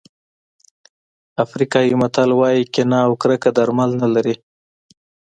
افریقایي 1.43 1.93
متل 2.01 2.29
وایي 2.39 2.63
کینه 2.73 2.99
او 3.05 3.11
کرکه 3.21 3.49
درمل 3.57 3.91
نه 4.01 4.07
لري. 4.15 4.35